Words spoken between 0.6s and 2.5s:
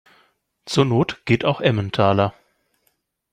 Zur Not geht auch Emmentaler.